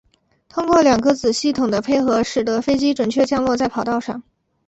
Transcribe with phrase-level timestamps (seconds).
[0.49, 4.23] 通过两个子系统的配合使得飞机准确降落在跑道上。